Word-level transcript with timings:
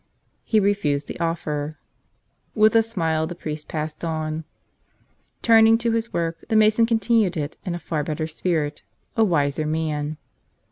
He 0.43 0.59
refused 0.59 1.07
the 1.07 1.19
offer. 1.19 1.77
With 2.55 2.75
a 2.75 2.81
smile 2.81 3.27
the 3.27 3.35
priest 3.35 3.67
passed 3.67 4.03
on. 4.03 4.45
Turning 5.43 5.77
to 5.77 5.91
his 5.91 6.11
work, 6.11 6.43
the 6.49 6.55
mason 6.55 6.87
continued 6.87 7.37
it 7.37 7.59
in 7.67 7.75
a 7.75 7.77
far 7.77 8.03
better 8.03 8.25
spirit— 8.25 8.81
a 9.15 9.23
wiser 9.23 9.67
man. 9.67 10.17